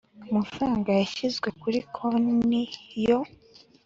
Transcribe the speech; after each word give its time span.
amafaranga 0.29 0.89
yashyizwe 0.99 1.47
kuri 1.61 1.79
konti 1.95 2.97
yo 3.07 3.19